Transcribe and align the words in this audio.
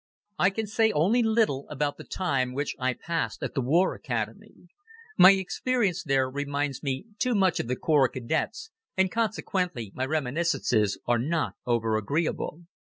I 0.39 0.49
can 0.49 0.65
say 0.65 0.91
only 0.91 1.21
little 1.21 1.67
about 1.69 1.97
the 1.97 2.03
time 2.03 2.53
which 2.55 2.75
I 2.79 2.95
passed 2.95 3.43
at 3.43 3.53
the 3.53 3.61
War 3.61 3.93
Academy. 3.93 4.65
My 5.15 5.33
experience 5.33 6.01
there 6.01 6.27
reminds 6.27 6.81
me 6.81 7.05
too 7.19 7.35
much 7.35 7.59
of 7.59 7.67
the 7.67 7.75
Corps 7.75 8.07
of 8.07 8.13
Cadets 8.13 8.71
and 8.97 9.11
consequently 9.11 9.91
my 9.93 10.07
reminiscences 10.07 10.97
are 11.05 11.19
not 11.19 11.53
over 11.67 11.97
agreeable. 11.97 12.61